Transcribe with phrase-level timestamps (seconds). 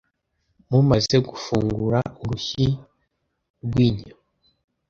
[0.69, 2.67] Mumaze gufungura urushyi
[3.63, 4.15] rwinyo.